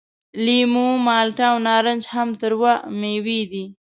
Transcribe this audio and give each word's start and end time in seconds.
لیمو، 0.43 0.87
مالټه 1.05 1.43
او 1.51 1.57
نارنج 1.67 2.03
هم 2.13 2.29
تروه 2.41 2.73
میوې 2.99 3.41
دي. 3.51 3.65